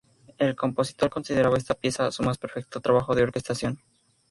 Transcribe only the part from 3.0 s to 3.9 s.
de orquestación.